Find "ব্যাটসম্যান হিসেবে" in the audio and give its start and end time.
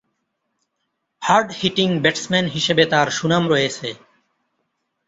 2.03-2.83